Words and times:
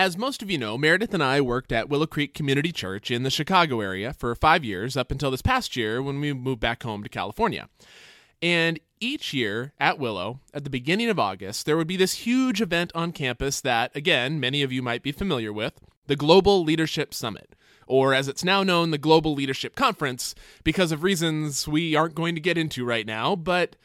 As 0.00 0.16
most 0.16 0.42
of 0.42 0.50
you 0.50 0.56
know, 0.56 0.78
Meredith 0.78 1.12
and 1.12 1.22
I 1.22 1.42
worked 1.42 1.72
at 1.72 1.90
Willow 1.90 2.06
Creek 2.06 2.32
Community 2.32 2.72
Church 2.72 3.10
in 3.10 3.22
the 3.22 3.28
Chicago 3.28 3.82
area 3.82 4.14
for 4.14 4.34
five 4.34 4.64
years 4.64 4.96
up 4.96 5.10
until 5.10 5.30
this 5.30 5.42
past 5.42 5.76
year 5.76 6.02
when 6.02 6.22
we 6.22 6.32
moved 6.32 6.60
back 6.60 6.82
home 6.82 7.02
to 7.02 7.10
California. 7.10 7.68
And 8.40 8.80
each 8.98 9.34
year 9.34 9.74
at 9.78 9.98
Willow, 9.98 10.40
at 10.54 10.64
the 10.64 10.70
beginning 10.70 11.10
of 11.10 11.18
August, 11.18 11.66
there 11.66 11.76
would 11.76 11.86
be 11.86 11.98
this 11.98 12.14
huge 12.14 12.62
event 12.62 12.92
on 12.94 13.12
campus 13.12 13.60
that, 13.60 13.94
again, 13.94 14.40
many 14.40 14.62
of 14.62 14.72
you 14.72 14.80
might 14.80 15.02
be 15.02 15.12
familiar 15.12 15.52
with 15.52 15.74
the 16.06 16.16
Global 16.16 16.64
Leadership 16.64 17.12
Summit, 17.12 17.54
or 17.86 18.14
as 18.14 18.26
it's 18.26 18.42
now 18.42 18.62
known, 18.62 18.92
the 18.92 18.96
Global 18.96 19.34
Leadership 19.34 19.76
Conference, 19.76 20.34
because 20.64 20.92
of 20.92 21.02
reasons 21.02 21.68
we 21.68 21.94
aren't 21.94 22.14
going 22.14 22.34
to 22.34 22.40
get 22.40 22.56
into 22.56 22.86
right 22.86 23.06
now, 23.06 23.36
but 23.36 23.76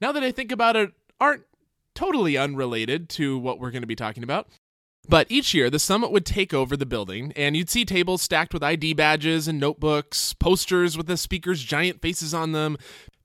now 0.00 0.10
that 0.10 0.24
I 0.24 0.32
think 0.32 0.50
about 0.50 0.74
it, 0.74 0.90
aren't 1.20 1.44
totally 1.94 2.36
unrelated 2.36 3.08
to 3.10 3.38
what 3.38 3.60
we're 3.60 3.70
going 3.70 3.82
to 3.82 3.86
be 3.86 3.94
talking 3.94 4.24
about. 4.24 4.48
But 5.08 5.26
each 5.30 5.54
year, 5.54 5.70
the 5.70 5.78
summit 5.78 6.12
would 6.12 6.26
take 6.26 6.54
over 6.54 6.76
the 6.76 6.86
building, 6.86 7.32
and 7.34 7.56
you'd 7.56 7.70
see 7.70 7.84
tables 7.84 8.22
stacked 8.22 8.52
with 8.52 8.62
ID 8.62 8.94
badges 8.94 9.48
and 9.48 9.58
notebooks, 9.58 10.34
posters 10.34 10.96
with 10.96 11.06
the 11.06 11.16
speaker's 11.16 11.64
giant 11.64 12.00
faces 12.00 12.32
on 12.32 12.52
them, 12.52 12.76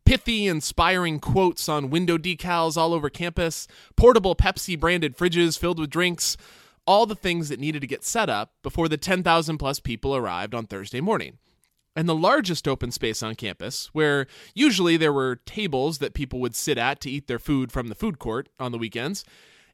pithy, 0.05 0.47
inspiring 0.47 1.19
quotes 1.19 1.67
on 1.67 1.89
window 1.89 2.17
decals 2.17 2.77
all 2.77 2.93
over 2.93 3.09
campus, 3.09 3.67
portable 3.95 4.35
Pepsi 4.35 4.79
branded 4.79 5.17
fridges 5.17 5.59
filled 5.59 5.79
with 5.79 5.89
drinks, 5.89 6.37
all 6.87 7.05
the 7.05 7.15
things 7.15 7.49
that 7.49 7.59
needed 7.59 7.81
to 7.81 7.87
get 7.87 8.03
set 8.03 8.29
up 8.29 8.53
before 8.63 8.87
the 8.87 8.97
10,000 8.97 9.57
plus 9.57 9.79
people 9.79 10.15
arrived 10.15 10.53
on 10.53 10.65
Thursday 10.65 11.01
morning. 11.01 11.37
And 11.95 12.09
the 12.09 12.15
largest 12.15 12.67
open 12.67 12.91
space 12.91 13.23
on 13.23 13.35
campus, 13.35 13.89
where 13.93 14.27
usually 14.53 14.97
there 14.97 15.13
were 15.13 15.37
tables 15.45 15.99
that 15.99 16.13
people 16.13 16.39
would 16.41 16.55
sit 16.55 16.77
at 16.77 16.99
to 17.01 17.09
eat 17.09 17.27
their 17.27 17.39
food 17.39 17.71
from 17.71 17.87
the 17.87 17.95
food 17.95 18.19
court 18.19 18.49
on 18.59 18.71
the 18.71 18.77
weekends, 18.77 19.23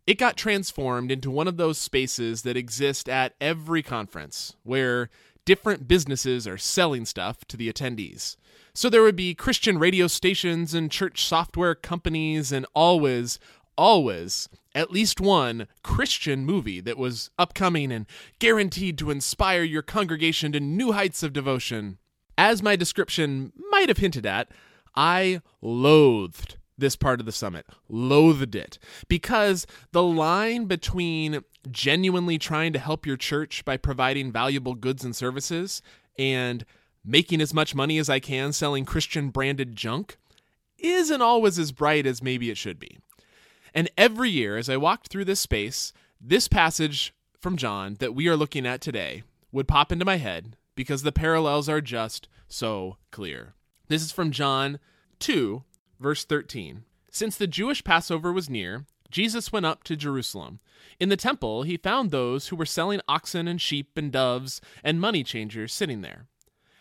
it 0.07 0.17
got 0.17 0.37
transformed 0.37 1.11
into 1.11 1.29
one 1.29 1.47
of 1.47 1.57
those 1.57 1.77
spaces 1.77 2.41
that 2.41 2.57
exist 2.57 3.07
at 3.07 3.35
every 3.39 3.83
conference 3.83 4.55
where 4.63 5.09
different 5.45 5.87
businesses 5.87 6.47
are 6.47 6.57
selling 6.57 7.05
stuff 7.05 7.45
to 7.45 7.57
the 7.57 7.71
attendees. 7.71 8.35
So 8.73 8.89
there 8.89 9.03
would 9.03 9.15
be 9.15 9.35
Christian 9.35 9.77
radio 9.77 10.07
stations 10.07 10.73
and 10.73 10.89
church 10.89 11.25
software 11.25 11.75
companies, 11.75 12.51
and 12.51 12.65
always, 12.73 13.37
always 13.77 14.47
at 14.73 14.91
least 14.91 15.19
one 15.19 15.67
Christian 15.83 16.45
movie 16.45 16.79
that 16.79 16.97
was 16.97 17.29
upcoming 17.37 17.91
and 17.91 18.05
guaranteed 18.39 18.97
to 18.97 19.11
inspire 19.11 19.63
your 19.63 19.81
congregation 19.81 20.53
to 20.53 20.59
new 20.59 20.93
heights 20.93 21.23
of 21.23 21.33
devotion. 21.33 21.97
As 22.37 22.63
my 22.63 22.75
description 22.75 23.51
might 23.69 23.89
have 23.89 23.97
hinted 23.97 24.25
at, 24.25 24.49
I 24.95 25.41
loathed 25.61 26.57
this 26.81 26.97
part 26.97 27.21
of 27.21 27.25
the 27.25 27.31
summit, 27.31 27.65
loathed 27.87 28.55
it, 28.55 28.77
because 29.07 29.65
the 29.93 30.03
line 30.03 30.65
between 30.65 31.41
genuinely 31.71 32.37
trying 32.37 32.73
to 32.73 32.79
help 32.79 33.05
your 33.05 33.15
church 33.15 33.63
by 33.63 33.77
providing 33.77 34.31
valuable 34.31 34.75
goods 34.75 35.05
and 35.05 35.15
services 35.15 35.81
and 36.19 36.65
making 37.05 37.39
as 37.39 37.53
much 37.53 37.73
money 37.73 37.97
as 37.97 38.09
I 38.09 38.19
can 38.19 38.51
selling 38.51 38.83
Christian 38.83 39.29
branded 39.29 39.75
junk 39.75 40.17
isn't 40.77 41.21
always 41.21 41.57
as 41.57 41.71
bright 41.71 42.05
as 42.05 42.21
maybe 42.21 42.49
it 42.49 42.57
should 42.57 42.79
be. 42.79 42.97
And 43.73 43.89
every 43.97 44.29
year, 44.29 44.57
as 44.57 44.69
I 44.69 44.77
walked 44.77 45.07
through 45.07 45.25
this 45.25 45.39
space, 45.39 45.93
this 46.19 46.47
passage 46.47 47.13
from 47.39 47.57
John 47.57 47.95
that 47.99 48.13
we 48.13 48.27
are 48.27 48.35
looking 48.35 48.65
at 48.65 48.81
today 48.81 49.23
would 49.51 49.67
pop 49.67 49.91
into 49.91 50.05
my 50.05 50.17
head 50.17 50.57
because 50.75 51.03
the 51.03 51.11
parallels 51.11 51.69
are 51.69 51.81
just 51.81 52.27
so 52.47 52.97
clear. 53.11 53.53
This 53.87 54.01
is 54.01 54.11
from 54.11 54.31
John 54.31 54.79
2, 55.19 55.63
verse 56.01 56.25
13. 56.25 56.83
Since 57.11 57.37
the 57.37 57.47
Jewish 57.47 57.83
Passover 57.83 58.33
was 58.33 58.49
near, 58.49 58.85
Jesus 59.09 59.51
went 59.51 59.65
up 59.65 59.83
to 59.83 59.95
Jerusalem. 59.95 60.59
In 60.99 61.09
the 61.09 61.17
temple, 61.17 61.63
he 61.63 61.77
found 61.77 62.09
those 62.09 62.47
who 62.47 62.55
were 62.55 62.65
selling 62.65 63.01
oxen 63.07 63.47
and 63.47 63.61
sheep 63.61 63.97
and 63.97 64.11
doves 64.11 64.61
and 64.83 64.99
money 64.99 65.23
changers 65.23 65.73
sitting 65.73 66.01
there. 66.01 66.27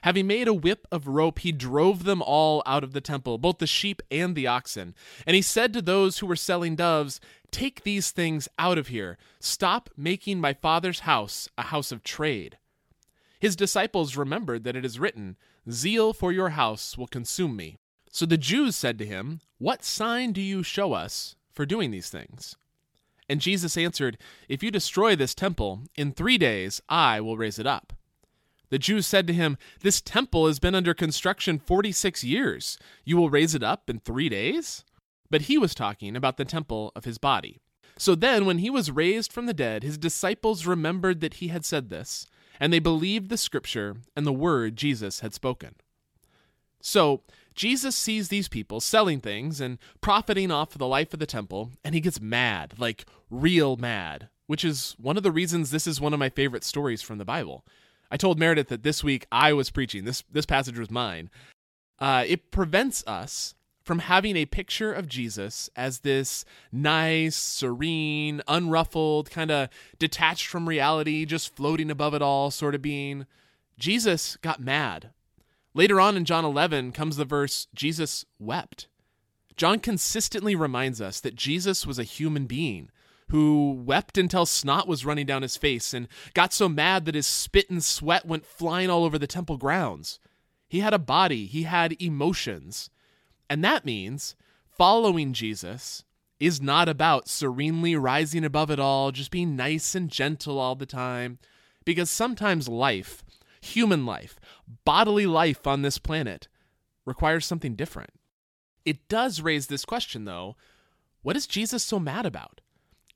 Having 0.02 0.28
made 0.28 0.48
a 0.48 0.54
whip 0.54 0.86
of 0.90 1.08
rope, 1.08 1.40
he 1.40 1.52
drove 1.52 2.04
them 2.04 2.22
all 2.22 2.62
out 2.64 2.82
of 2.82 2.92
the 2.92 3.02
temple, 3.02 3.36
both 3.36 3.58
the 3.58 3.66
sheep 3.66 4.00
and 4.10 4.34
the 4.34 4.46
oxen. 4.46 4.94
And 5.26 5.36
he 5.36 5.42
said 5.42 5.74
to 5.74 5.82
those 5.82 6.18
who 6.18 6.26
were 6.26 6.36
selling 6.36 6.74
doves, 6.74 7.20
Take 7.50 7.82
these 7.82 8.10
things 8.10 8.48
out 8.58 8.78
of 8.78 8.88
here. 8.88 9.18
Stop 9.40 9.90
making 9.96 10.40
my 10.40 10.54
father's 10.54 11.00
house 11.00 11.48
a 11.58 11.62
house 11.62 11.92
of 11.92 12.02
trade. 12.02 12.56
His 13.40 13.56
disciples 13.56 14.16
remembered 14.16 14.64
that 14.64 14.76
it 14.76 14.84
is 14.84 15.00
written, 15.00 15.36
Zeal 15.70 16.14
for 16.14 16.32
your 16.32 16.50
house 16.50 16.96
will 16.96 17.06
consume 17.06 17.56
me. 17.56 17.79
So 18.10 18.26
the 18.26 18.36
Jews 18.36 18.76
said 18.76 18.98
to 18.98 19.06
him, 19.06 19.40
What 19.58 19.84
sign 19.84 20.32
do 20.32 20.40
you 20.40 20.62
show 20.62 20.92
us 20.92 21.36
for 21.52 21.64
doing 21.64 21.90
these 21.90 22.10
things? 22.10 22.56
And 23.28 23.40
Jesus 23.40 23.76
answered, 23.76 24.18
If 24.48 24.62
you 24.62 24.72
destroy 24.72 25.14
this 25.14 25.34
temple, 25.34 25.82
in 25.94 26.12
three 26.12 26.36
days 26.36 26.80
I 26.88 27.20
will 27.20 27.36
raise 27.36 27.58
it 27.58 27.66
up. 27.66 27.92
The 28.70 28.78
Jews 28.78 29.06
said 29.06 29.26
to 29.28 29.32
him, 29.32 29.56
This 29.82 30.00
temple 30.00 30.48
has 30.48 30.58
been 30.58 30.74
under 30.74 30.94
construction 30.94 31.58
46 31.58 32.24
years. 32.24 32.78
You 33.04 33.16
will 33.16 33.30
raise 33.30 33.54
it 33.54 33.62
up 33.62 33.88
in 33.88 34.00
three 34.00 34.28
days? 34.28 34.84
But 35.30 35.42
he 35.42 35.58
was 35.58 35.74
talking 35.74 36.16
about 36.16 36.36
the 36.36 36.44
temple 36.44 36.90
of 36.96 37.04
his 37.04 37.18
body. 37.18 37.60
So 37.96 38.14
then, 38.14 38.46
when 38.46 38.58
he 38.58 38.70
was 38.70 38.90
raised 38.90 39.32
from 39.32 39.46
the 39.46 39.54
dead, 39.54 39.82
his 39.82 39.98
disciples 39.98 40.66
remembered 40.66 41.20
that 41.20 41.34
he 41.34 41.48
had 41.48 41.64
said 41.64 41.90
this, 41.90 42.26
and 42.58 42.72
they 42.72 42.78
believed 42.78 43.28
the 43.28 43.36
scripture 43.36 43.96
and 44.16 44.26
the 44.26 44.32
word 44.32 44.74
Jesus 44.74 45.20
had 45.20 45.34
spoken. 45.34 45.74
So, 46.80 47.22
Jesus 47.54 47.96
sees 47.96 48.28
these 48.28 48.48
people 48.48 48.80
selling 48.80 49.20
things 49.20 49.60
and 49.60 49.78
profiting 50.00 50.50
off 50.50 50.72
of 50.72 50.78
the 50.78 50.86
life 50.86 51.12
of 51.12 51.20
the 51.20 51.26
temple, 51.26 51.72
and 51.84 51.94
he 51.94 52.00
gets 52.00 52.20
mad, 52.20 52.74
like 52.78 53.04
real 53.28 53.76
mad, 53.76 54.28
which 54.46 54.64
is 54.64 54.96
one 54.98 55.16
of 55.16 55.22
the 55.22 55.32
reasons 55.32 55.70
this 55.70 55.86
is 55.86 56.00
one 56.00 56.14
of 56.14 56.18
my 56.18 56.28
favorite 56.28 56.64
stories 56.64 57.02
from 57.02 57.18
the 57.18 57.24
Bible. 57.24 57.64
I 58.10 58.16
told 58.16 58.38
Meredith 58.38 58.68
that 58.68 58.82
this 58.82 59.04
week 59.04 59.26
I 59.30 59.52
was 59.52 59.70
preaching. 59.70 60.04
This 60.04 60.24
this 60.30 60.46
passage 60.46 60.78
was 60.78 60.90
mine. 60.90 61.30
Uh, 61.98 62.24
it 62.26 62.50
prevents 62.50 63.04
us 63.06 63.54
from 63.84 64.00
having 64.00 64.36
a 64.36 64.46
picture 64.46 64.92
of 64.92 65.08
Jesus 65.08 65.68
as 65.76 66.00
this 66.00 66.44
nice, 66.72 67.36
serene, 67.36 68.42
unruffled, 68.48 69.30
kind 69.30 69.50
of 69.50 69.68
detached 69.98 70.46
from 70.46 70.68
reality, 70.68 71.24
just 71.24 71.54
floating 71.54 71.90
above 71.90 72.14
it 72.14 72.22
all 72.22 72.50
sort 72.50 72.74
of 72.74 72.82
being. 72.82 73.26
Jesus 73.78 74.36
got 74.36 74.60
mad. 74.60 75.10
Later 75.72 76.00
on 76.00 76.16
in 76.16 76.24
John 76.24 76.44
11 76.44 76.92
comes 76.92 77.16
the 77.16 77.24
verse, 77.24 77.68
Jesus 77.74 78.24
wept. 78.38 78.88
John 79.56 79.78
consistently 79.78 80.54
reminds 80.54 81.00
us 81.00 81.20
that 81.20 81.36
Jesus 81.36 81.86
was 81.86 81.98
a 81.98 82.04
human 82.04 82.46
being 82.46 82.90
who 83.30 83.80
wept 83.84 84.18
until 84.18 84.44
snot 84.44 84.88
was 84.88 85.04
running 85.04 85.26
down 85.26 85.42
his 85.42 85.56
face 85.56 85.94
and 85.94 86.08
got 86.34 86.52
so 86.52 86.68
mad 86.68 87.04
that 87.04 87.14
his 87.14 87.26
spit 87.26 87.70
and 87.70 87.84
sweat 87.84 88.26
went 88.26 88.44
flying 88.44 88.90
all 88.90 89.04
over 89.04 89.18
the 89.18 89.26
temple 89.26 89.56
grounds. 89.56 90.18
He 90.68 90.80
had 90.80 90.92
a 90.92 90.98
body, 90.98 91.46
he 91.46 91.62
had 91.62 92.00
emotions. 92.02 92.90
And 93.48 93.62
that 93.64 93.84
means 93.84 94.34
following 94.76 95.32
Jesus 95.32 96.04
is 96.40 96.60
not 96.60 96.88
about 96.88 97.28
serenely 97.28 97.94
rising 97.94 98.44
above 98.44 98.70
it 98.70 98.80
all, 98.80 99.12
just 99.12 99.30
being 99.30 99.54
nice 99.54 99.94
and 99.94 100.10
gentle 100.10 100.58
all 100.58 100.74
the 100.74 100.86
time. 100.86 101.38
Because 101.84 102.10
sometimes 102.10 102.68
life, 102.68 103.22
human 103.60 104.06
life, 104.06 104.38
bodily 104.84 105.26
life 105.26 105.66
on 105.66 105.82
this 105.82 105.98
planet, 105.98 106.48
requires 107.04 107.46
something 107.46 107.74
different. 107.74 108.10
It 108.84 109.08
does 109.08 109.40
raise 109.40 109.66
this 109.66 109.84
question, 109.84 110.24
though 110.24 110.56
what 111.22 111.36
is 111.36 111.46
Jesus 111.46 111.82
so 111.82 111.98
mad 111.98 112.24
about? 112.24 112.62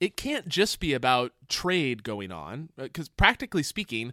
it 0.00 0.16
can't 0.16 0.48
just 0.48 0.80
be 0.80 0.92
about 0.92 1.32
trade 1.48 2.02
going 2.02 2.32
on 2.32 2.68
uh, 2.78 2.84
because 2.84 3.08
practically 3.08 3.62
speaking 3.62 4.12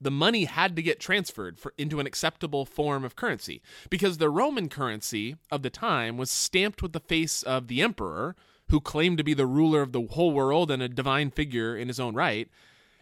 the 0.00 0.10
money 0.10 0.44
had 0.44 0.76
to 0.76 0.82
get 0.82 1.00
transferred 1.00 1.58
for, 1.58 1.74
into 1.76 2.00
an 2.00 2.06
acceptable 2.06 2.64
form 2.64 3.04
of 3.04 3.16
currency 3.16 3.62
because 3.90 4.18
the 4.18 4.30
roman 4.30 4.68
currency 4.68 5.36
of 5.50 5.62
the 5.62 5.70
time 5.70 6.16
was 6.16 6.30
stamped 6.30 6.82
with 6.82 6.92
the 6.92 7.00
face 7.00 7.42
of 7.42 7.68
the 7.68 7.82
emperor 7.82 8.34
who 8.70 8.80
claimed 8.80 9.18
to 9.18 9.24
be 9.24 9.34
the 9.34 9.46
ruler 9.46 9.80
of 9.82 9.92
the 9.92 10.06
whole 10.10 10.32
world 10.32 10.70
and 10.70 10.82
a 10.82 10.88
divine 10.88 11.30
figure 11.30 11.76
in 11.76 11.88
his 11.88 12.00
own 12.00 12.14
right 12.14 12.48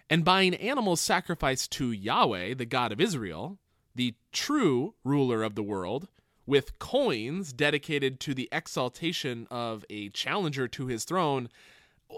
and 0.09 0.25
buying 0.25 0.55
animals 0.55 1.01
sacrificed 1.01 1.71
to 1.73 1.91
yahweh 1.91 2.55
the 2.55 2.67
god 2.67 2.93
of 2.93 3.01
israel 3.01 3.59
the 3.95 4.15
true 4.33 4.95
ruler 5.05 5.43
of 5.43 5.55
the 5.55 5.63
world 5.63 6.09
with 6.47 6.79
coins 6.79 7.53
dedicated 7.53 8.21
to 8.21 8.33
the 8.35 8.49
exaltation 8.53 9.49
of 9.51 9.85
a 9.91 10.09
challenger 10.11 10.69
to 10.69 10.87
his 10.87 11.05
throne 11.05 11.49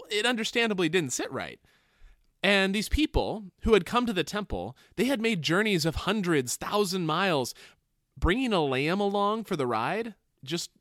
it 0.09 0.25
understandably 0.25 0.89
didn't 0.89 1.13
sit 1.13 1.31
right. 1.31 1.59
And 2.41 2.73
these 2.73 2.89
people 2.89 3.45
who 3.61 3.73
had 3.73 3.85
come 3.85 4.05
to 4.05 4.13
the 4.13 4.23
temple, 4.23 4.77
they 4.95 5.05
had 5.05 5.21
made 5.21 5.41
journeys 5.41 5.85
of 5.85 5.95
hundreds, 5.95 6.55
thousand 6.55 7.05
miles. 7.05 7.53
Bringing 8.17 8.53
a 8.53 8.61
lamb 8.61 8.99
along 8.99 9.45
for 9.45 9.55
the 9.55 9.67
ride 9.67 10.15
just 10.43 10.71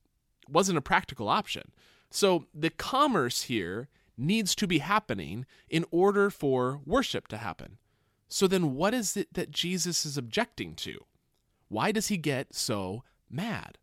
wasn't 0.48 0.78
a 0.78 0.82
practical 0.82 1.28
option. 1.28 1.72
So 2.10 2.46
the 2.54 2.70
commerce 2.70 3.42
here 3.42 3.88
needs 4.18 4.54
to 4.56 4.66
be 4.66 4.78
happening 4.78 5.46
in 5.68 5.84
order 5.90 6.28
for 6.28 6.80
worship 6.84 7.28
to 7.28 7.36
happen. 7.36 7.78
So 8.28 8.46
then, 8.46 8.74
what 8.74 8.92
is 8.92 9.16
it 9.16 9.32
that 9.32 9.50
Jesus 9.50 10.04
is 10.04 10.18
objecting 10.18 10.74
to? 10.76 10.98
Why 11.68 11.92
does 11.92 12.08
he 12.08 12.16
get 12.16 12.54
so 12.54 13.04
mad? 13.30 13.78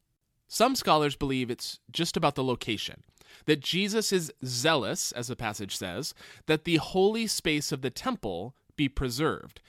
Some 0.47 0.75
scholars 0.75 1.15
believe 1.15 1.49
it's 1.49 1.79
just 1.91 2.15
about 2.15 2.35
the 2.35 2.43
location 2.43 3.03
that 3.45 3.59
Jesus 3.59 4.13
is 4.13 4.31
zealous, 4.45 5.11
as 5.11 5.27
the 5.27 5.35
passage 5.35 5.75
says, 5.75 6.13
that 6.45 6.63
the 6.63 6.77
holy 6.77 7.27
space 7.27 7.71
of 7.71 7.81
the 7.81 7.89
temple 7.89 8.55
be 8.75 8.87
preserved. 8.87 9.61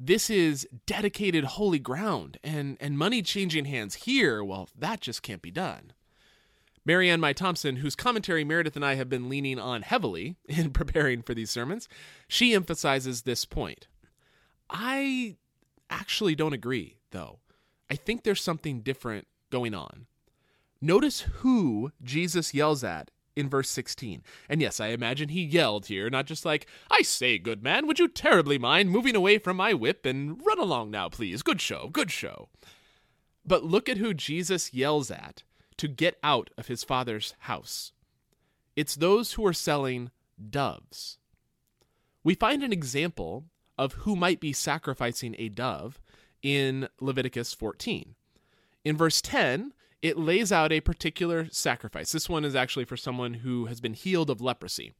This 0.00 0.30
is 0.30 0.66
dedicated 0.86 1.44
holy 1.44 1.78
ground, 1.78 2.38
and, 2.42 2.76
and 2.80 2.96
money 2.96 3.20
changing 3.20 3.64
hands 3.64 3.94
here, 3.96 4.44
well, 4.44 4.68
that 4.78 5.00
just 5.00 5.22
can't 5.22 5.42
be 5.42 5.50
done. 5.50 5.92
Marianne 6.84 7.20
Meye 7.20 7.32
Thompson, 7.32 7.76
whose 7.76 7.96
commentary 7.96 8.44
Meredith 8.44 8.76
and 8.76 8.84
I 8.84 8.94
have 8.94 9.08
been 9.08 9.28
leaning 9.28 9.58
on 9.58 9.82
heavily 9.82 10.36
in 10.48 10.70
preparing 10.70 11.22
for 11.22 11.34
these 11.34 11.50
sermons, 11.50 11.88
she 12.26 12.54
emphasizes 12.54 13.22
this 13.22 13.44
point. 13.44 13.86
I 14.70 15.36
actually 15.90 16.34
don't 16.34 16.52
agree, 16.52 16.98
though. 17.10 17.38
I 17.90 17.94
think 17.94 18.22
there's 18.22 18.42
something 18.42 18.80
different 18.80 19.26
going 19.50 19.74
on. 19.74 20.06
Notice 20.80 21.20
who 21.20 21.92
Jesus 22.02 22.54
yells 22.54 22.84
at 22.84 23.10
in 23.34 23.48
verse 23.48 23.70
16. 23.70 24.22
And 24.48 24.60
yes, 24.60 24.80
I 24.80 24.88
imagine 24.88 25.30
he 25.30 25.42
yelled 25.42 25.86
here, 25.86 26.10
not 26.10 26.26
just 26.26 26.44
like, 26.44 26.66
I 26.90 27.02
say, 27.02 27.38
good 27.38 27.62
man, 27.62 27.86
would 27.86 27.98
you 27.98 28.08
terribly 28.08 28.58
mind 28.58 28.90
moving 28.90 29.16
away 29.16 29.38
from 29.38 29.56
my 29.56 29.74
whip 29.74 30.04
and 30.04 30.44
run 30.44 30.58
along 30.58 30.90
now, 30.90 31.08
please? 31.08 31.42
Good 31.42 31.60
show, 31.60 31.88
good 31.88 32.10
show. 32.10 32.48
But 33.46 33.64
look 33.64 33.88
at 33.88 33.96
who 33.96 34.12
Jesus 34.12 34.74
yells 34.74 35.10
at 35.10 35.42
to 35.78 35.88
get 35.88 36.18
out 36.22 36.50
of 36.58 36.66
his 36.66 36.84
father's 36.84 37.34
house. 37.40 37.92
It's 38.76 38.94
those 38.94 39.32
who 39.32 39.46
are 39.46 39.52
selling 39.52 40.10
doves. 40.50 41.18
We 42.22 42.34
find 42.34 42.62
an 42.62 42.72
example 42.72 43.44
of 43.76 43.94
who 43.94 44.14
might 44.14 44.40
be 44.40 44.52
sacrificing 44.52 45.34
a 45.38 45.48
dove 45.48 46.00
in 46.42 46.88
Leviticus 47.00 47.54
14. 47.54 48.14
In 48.84 48.96
verse 48.96 49.20
10, 49.20 49.72
it 50.02 50.18
lays 50.18 50.52
out 50.52 50.72
a 50.72 50.80
particular 50.80 51.48
sacrifice. 51.50 52.12
This 52.12 52.28
one 52.28 52.44
is 52.44 52.54
actually 52.54 52.84
for 52.84 52.96
someone 52.96 53.34
who 53.34 53.66
has 53.66 53.80
been 53.80 53.94
healed 53.94 54.30
of 54.30 54.40
leprosy. 54.40 54.92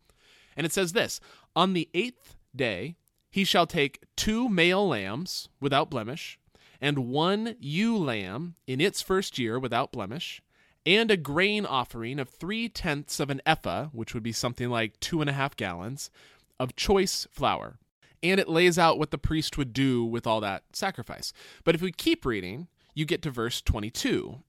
And 0.57 0.67
it 0.67 0.73
says 0.73 0.93
this 0.93 1.21
On 1.55 1.73
the 1.73 1.89
eighth 1.95 2.37
day, 2.55 2.97
he 3.31 3.45
shall 3.45 3.67
take 3.67 4.03
two 4.17 4.49
male 4.49 4.89
lambs 4.89 5.49
without 5.61 5.91
blemish, 5.91 6.39
and 6.81 7.09
one 7.09 7.57
ewe 7.61 7.97
lamb 7.97 8.55
in 8.67 8.81
its 8.81 9.03
first 9.03 9.39
year 9.39 9.59
without 9.59 9.93
blemish, 9.93 10.43
and 10.89 11.11
a 11.11 11.19
grain 11.19 11.67
offering 11.67 12.19
of 12.19 12.31
three 12.31 12.67
tenths 12.67 13.21
of 13.21 13.29
an 13.29 13.43
ephah, 13.45 13.89
which 13.93 14.15
would 14.15 14.23
be 14.23 14.33
something 14.33 14.71
like 14.71 14.99
two 15.01 15.21
and 15.21 15.29
a 15.29 15.35
half 15.35 15.55
gallons, 15.55 16.11
of 16.59 16.75
choice 16.77 17.29
flour. 17.31 17.79
And 18.23 18.41
it 18.41 18.49
lays 18.49 18.79
out 18.79 18.99
what 18.99 19.11
the 19.11 19.19
priest 19.19 19.59
would 19.59 19.75
do 19.75 20.03
with 20.03 20.27
all 20.27 20.41
that 20.41 20.65
sacrifice. 20.73 21.35
But 21.63 21.75
if 21.75 21.83
we 21.83 21.93
keep 21.93 22.25
reading, 22.25 22.69
you 22.95 23.05
get 23.05 23.21
to 23.23 23.31
verse 23.31 23.61
22. 23.61 24.43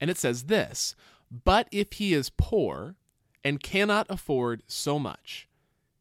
And 0.00 0.08
it 0.08 0.16
says 0.16 0.44
this 0.44 0.96
But 1.30 1.68
if 1.70 1.92
he 1.92 2.14
is 2.14 2.30
poor 2.30 2.96
and 3.44 3.62
cannot 3.62 4.06
afford 4.08 4.62
so 4.66 4.98
much, 4.98 5.46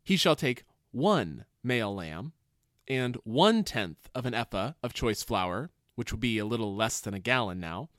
he 0.06 0.16
shall 0.16 0.38
take 0.38 0.64
one 0.92 1.44
male 1.66 1.94
lamb 1.94 2.32
and 2.88 3.18
one 3.26 3.66
tenth 3.66 4.10
of 4.16 4.26
an 4.26 4.34
ephah 4.34 4.72
of 4.82 4.94
choice 4.94 5.22
flour, 5.22 5.70
which 5.96 6.14
would 6.14 6.22
be 6.22 6.38
a 6.38 6.46
little 6.46 6.74
less 6.74 7.02
than 7.02 7.14
a 7.14 7.20
gallon 7.20 7.60
now, 7.60 7.90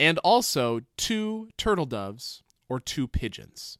and 0.00 0.18
also 0.18 0.80
two 0.96 1.50
turtle 1.58 1.86
doves 1.86 2.42
or 2.68 2.80
two 2.80 3.06
pigeons. 3.06 3.76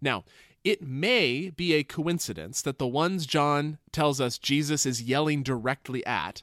Now, 0.00 0.24
it 0.62 0.82
may 0.82 1.50
be 1.50 1.72
a 1.72 1.82
coincidence 1.82 2.62
that 2.62 2.78
the 2.78 2.86
ones 2.86 3.26
John 3.26 3.78
tells 3.90 4.20
us 4.20 4.38
Jesus 4.38 4.84
is 4.84 5.02
yelling 5.02 5.42
directly 5.42 6.04
at 6.06 6.42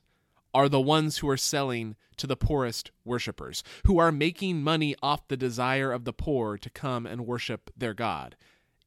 are 0.54 0.68
the 0.68 0.82
ones 0.82 1.20
who 1.20 1.30
are 1.30 1.38
selling 1.38 1.96
to 2.18 2.28
the 2.28 2.36
poorest 2.36 2.92
worshippers, 3.06 3.64
who 3.86 4.00
are 4.00 4.12
making 4.12 4.62
money 4.62 4.96
off 5.02 5.28
the 5.28 5.38
desire 5.38 5.92
of 5.92 6.04
the 6.04 6.14
poor 6.14 6.58
to 6.58 6.70
come 6.70 7.06
and 7.06 7.26
worship 7.26 7.72
their 7.78 7.94
God. 7.94 8.36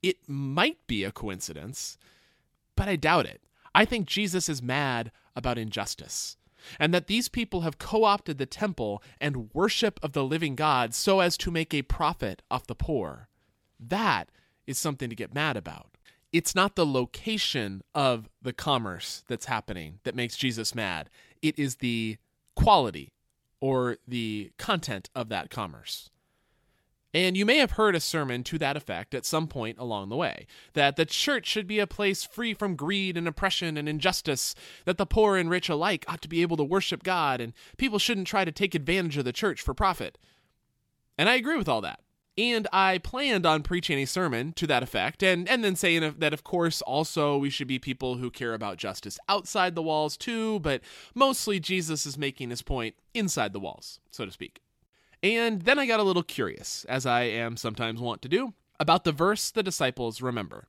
It 0.02 0.18
might 0.28 0.78
be 0.86 1.04
a 1.04 1.12
coincidence, 1.12 1.96
but 2.76 2.88
I 2.88 2.96
doubt 2.96 3.26
it. 3.26 3.40
I 3.74 3.84
think 3.84 4.06
Jesus 4.06 4.48
is 4.48 4.62
mad 4.62 5.10
about 5.34 5.58
injustice, 5.58 6.36
and 6.78 6.92
that 6.94 7.06
these 7.06 7.28
people 7.28 7.62
have 7.62 7.78
co 7.78 8.04
opted 8.04 8.38
the 8.38 8.46
temple 8.46 9.02
and 9.20 9.52
worship 9.52 10.00
of 10.02 10.12
the 10.12 10.24
living 10.24 10.54
God 10.54 10.94
so 10.94 11.20
as 11.20 11.36
to 11.38 11.50
make 11.50 11.74
a 11.74 11.82
profit 11.82 12.42
off 12.50 12.66
the 12.66 12.74
poor. 12.74 13.28
That 13.78 14.30
is 14.66 14.78
something 14.78 15.10
to 15.10 15.16
get 15.16 15.34
mad 15.34 15.56
about. 15.56 15.88
It's 16.32 16.54
not 16.54 16.74
the 16.74 16.86
location 16.86 17.82
of 17.94 18.28
the 18.42 18.52
commerce 18.52 19.22
that's 19.28 19.46
happening 19.46 20.00
that 20.04 20.16
makes 20.16 20.36
Jesus 20.36 20.74
mad, 20.74 21.10
it 21.42 21.58
is 21.58 21.76
the 21.76 22.16
quality 22.56 23.12
or 23.60 23.98
the 24.06 24.50
content 24.58 25.10
of 25.14 25.28
that 25.28 25.50
commerce. 25.50 26.10
And 27.14 27.36
you 27.36 27.46
may 27.46 27.58
have 27.58 27.72
heard 27.72 27.94
a 27.94 28.00
sermon 28.00 28.42
to 28.42 28.58
that 28.58 28.76
effect 28.76 29.14
at 29.14 29.24
some 29.24 29.46
point 29.46 29.78
along 29.78 30.08
the 30.08 30.16
way 30.16 30.48
that 30.72 30.96
the 30.96 31.06
church 31.06 31.46
should 31.46 31.68
be 31.68 31.78
a 31.78 31.86
place 31.86 32.24
free 32.24 32.52
from 32.52 32.74
greed 32.74 33.16
and 33.16 33.28
oppression 33.28 33.76
and 33.76 33.88
injustice, 33.88 34.56
that 34.84 34.98
the 34.98 35.06
poor 35.06 35.36
and 35.36 35.48
rich 35.48 35.68
alike 35.68 36.04
ought 36.08 36.20
to 36.22 36.28
be 36.28 36.42
able 36.42 36.56
to 36.56 36.64
worship 36.64 37.04
God, 37.04 37.40
and 37.40 37.52
people 37.76 38.00
shouldn't 38.00 38.26
try 38.26 38.44
to 38.44 38.50
take 38.50 38.74
advantage 38.74 39.16
of 39.16 39.24
the 39.24 39.32
church 39.32 39.62
for 39.62 39.74
profit. 39.74 40.18
And 41.16 41.28
I 41.28 41.36
agree 41.36 41.56
with 41.56 41.68
all 41.68 41.80
that. 41.82 42.00
And 42.36 42.66
I 42.72 42.98
planned 42.98 43.46
on 43.46 43.62
preaching 43.62 44.00
a 44.00 44.06
sermon 44.06 44.52
to 44.54 44.66
that 44.66 44.82
effect, 44.82 45.22
and, 45.22 45.48
and 45.48 45.62
then 45.62 45.76
saying 45.76 46.16
that, 46.18 46.34
of 46.34 46.42
course, 46.42 46.82
also 46.82 47.38
we 47.38 47.48
should 47.48 47.68
be 47.68 47.78
people 47.78 48.16
who 48.16 48.28
care 48.28 48.54
about 48.54 48.76
justice 48.76 49.20
outside 49.28 49.76
the 49.76 49.82
walls 49.82 50.16
too, 50.16 50.58
but 50.58 50.80
mostly 51.14 51.60
Jesus 51.60 52.06
is 52.06 52.18
making 52.18 52.50
his 52.50 52.62
point 52.62 52.96
inside 53.14 53.52
the 53.52 53.60
walls, 53.60 54.00
so 54.10 54.24
to 54.24 54.32
speak. 54.32 54.62
And 55.24 55.62
then 55.62 55.78
I 55.78 55.86
got 55.86 56.00
a 56.00 56.04
little 56.04 56.22
curious, 56.22 56.84
as 56.86 57.06
I 57.06 57.22
am 57.22 57.56
sometimes 57.56 57.98
wont 57.98 58.20
to 58.20 58.28
do, 58.28 58.52
about 58.78 59.04
the 59.04 59.12
verse 59.12 59.50
the 59.50 59.62
disciples 59.62 60.20
remember. 60.20 60.68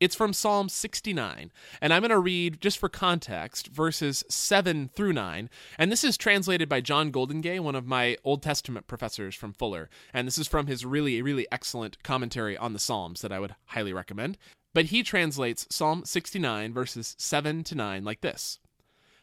It's 0.00 0.16
from 0.16 0.32
Psalm 0.32 0.70
69, 0.70 1.52
and 1.82 1.92
I'm 1.92 2.00
going 2.00 2.08
to 2.08 2.18
read, 2.18 2.62
just 2.62 2.78
for 2.78 2.88
context, 2.88 3.66
verses 3.66 4.24
7 4.30 4.88
through 4.94 5.12
9. 5.12 5.50
And 5.76 5.92
this 5.92 6.02
is 6.02 6.16
translated 6.16 6.66
by 6.66 6.80
John 6.80 7.12
Goldingay, 7.12 7.60
one 7.60 7.74
of 7.74 7.86
my 7.86 8.16
Old 8.24 8.42
Testament 8.42 8.86
professors 8.86 9.34
from 9.34 9.52
Fuller. 9.52 9.90
And 10.14 10.26
this 10.26 10.38
is 10.38 10.48
from 10.48 10.66
his 10.66 10.86
really, 10.86 11.20
really 11.20 11.46
excellent 11.52 12.02
commentary 12.02 12.56
on 12.56 12.72
the 12.72 12.78
Psalms 12.78 13.20
that 13.20 13.32
I 13.32 13.38
would 13.38 13.54
highly 13.66 13.92
recommend. 13.92 14.38
But 14.72 14.86
he 14.86 15.02
translates 15.02 15.66
Psalm 15.68 16.06
69, 16.06 16.72
verses 16.72 17.16
7 17.18 17.64
to 17.64 17.74
9, 17.74 18.02
like 18.02 18.22
this 18.22 18.60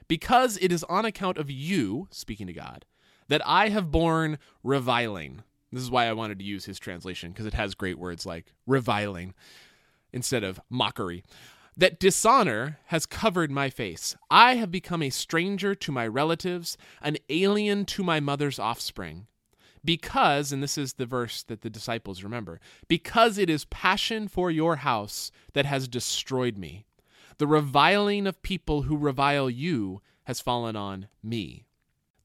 Because 0.07 0.59
it 0.61 0.71
is 0.71 0.83
on 0.83 1.03
account 1.03 1.39
of 1.39 1.49
you, 1.49 2.07
speaking 2.11 2.45
to 2.45 2.53
God, 2.53 2.85
that 3.27 3.41
I 3.45 3.69
have 3.69 3.91
borne 3.91 4.37
reviling. 4.63 5.43
This 5.71 5.83
is 5.83 5.91
why 5.91 6.07
I 6.07 6.13
wanted 6.13 6.39
to 6.39 6.45
use 6.45 6.65
his 6.65 6.79
translation, 6.79 7.31
because 7.31 7.45
it 7.45 7.53
has 7.53 7.75
great 7.75 7.99
words 7.99 8.25
like 8.25 8.53
reviling 8.65 9.33
instead 10.13 10.43
of 10.43 10.61
mockery. 10.69 11.23
That 11.75 11.99
dishonor 11.99 12.79
has 12.85 13.05
covered 13.05 13.51
my 13.51 13.69
face. 13.69 14.15
I 14.31 14.55
have 14.55 14.71
become 14.71 15.03
a 15.03 15.11
stranger 15.11 15.75
to 15.75 15.91
my 15.91 16.07
relatives, 16.07 16.77
an 17.01 17.17
alien 17.29 17.85
to 17.85 18.03
my 18.03 18.19
mother's 18.19 18.57
offspring. 18.57 19.27
Because, 19.85 20.51
and 20.51 20.63
this 20.63 20.77
is 20.77 20.93
the 20.93 21.05
verse 21.05 21.43
that 21.43 21.61
the 21.61 21.69
disciples 21.69 22.23
remember, 22.23 22.59
because 22.87 23.37
it 23.37 23.49
is 23.49 23.65
passion 23.65 24.27
for 24.27 24.49
your 24.49 24.77
house 24.77 25.31
that 25.53 25.67
has 25.67 25.87
destroyed 25.87 26.57
me. 26.57 26.85
The 27.37 27.47
reviling 27.47 28.25
of 28.25 28.41
people 28.41 28.81
who 28.83 28.97
revile 28.97 29.49
you 29.49 30.01
has 30.23 30.41
fallen 30.41 30.75
on 30.75 31.07
me. 31.21 31.66